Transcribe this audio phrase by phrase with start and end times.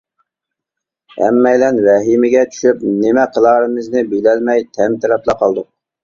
[1.17, 5.69] ھەممەيلەن ۋەھىمىگە چۈشۈپ نېمە قىلارىمىزنى بىلەلمەي تەمتىرەپلا قالدۇق.